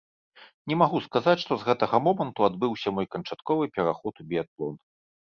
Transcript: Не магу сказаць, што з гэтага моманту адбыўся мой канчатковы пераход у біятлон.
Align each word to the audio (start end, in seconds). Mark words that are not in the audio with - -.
Не 0.71 0.75
магу 0.81 1.01
сказаць, 1.07 1.35
што 1.43 1.53
з 1.59 1.67
гэтага 1.69 2.01
моманту 2.07 2.49
адбыўся 2.49 2.87
мой 2.99 3.11
канчатковы 3.15 3.73
пераход 3.81 4.13
у 4.27 4.31
біятлон. 4.35 4.75